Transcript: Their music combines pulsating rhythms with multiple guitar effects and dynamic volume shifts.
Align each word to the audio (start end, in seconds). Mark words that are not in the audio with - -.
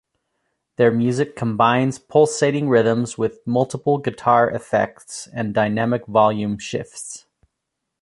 Their 0.77 0.89
music 0.89 1.35
combines 1.35 1.99
pulsating 1.99 2.69
rhythms 2.69 3.19
with 3.19 3.45
multiple 3.45 3.99
guitar 3.99 4.49
effects 4.49 5.27
and 5.31 5.53
dynamic 5.53 6.07
volume 6.07 6.57
shifts. 6.57 7.27